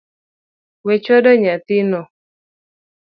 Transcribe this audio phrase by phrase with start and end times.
[0.85, 2.01] We chwado nyathi no